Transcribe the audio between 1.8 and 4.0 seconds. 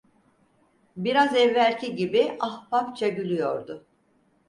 gibi ahbapça gülüyordu.